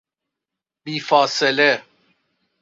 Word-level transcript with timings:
بی 0.83 0.95
فاصله 1.07 1.69